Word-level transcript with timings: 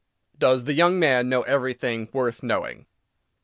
DOES 0.35 0.63
THE 0.63 0.73
YOUNG 0.73 0.97
MAN 0.97 1.29
KNOW 1.29 1.41
EVERYTHING 1.43 2.09
WORTH 2.11 2.41
KNOWING? 2.41 2.87